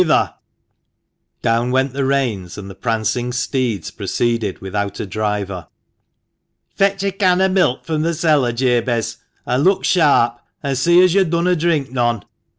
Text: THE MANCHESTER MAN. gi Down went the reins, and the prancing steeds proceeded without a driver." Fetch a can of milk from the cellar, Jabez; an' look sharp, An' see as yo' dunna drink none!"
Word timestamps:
THE 0.03 0.07
MANCHESTER 0.07 0.19
MAN. 0.23 0.27
gi 0.29 0.33
Down 1.43 1.69
went 1.71 1.93
the 1.93 2.05
reins, 2.05 2.57
and 2.57 2.71
the 2.71 2.73
prancing 2.73 3.31
steeds 3.31 3.91
proceeded 3.91 4.57
without 4.59 4.99
a 4.99 5.05
driver." 5.05 5.67
Fetch 6.75 7.03
a 7.03 7.11
can 7.11 7.39
of 7.39 7.51
milk 7.51 7.85
from 7.85 8.01
the 8.01 8.15
cellar, 8.15 8.51
Jabez; 8.51 9.17
an' 9.45 9.61
look 9.61 9.85
sharp, 9.85 10.39
An' 10.63 10.75
see 10.75 11.03
as 11.03 11.13
yo' 11.13 11.23
dunna 11.23 11.55
drink 11.55 11.91
none!" 11.91 12.23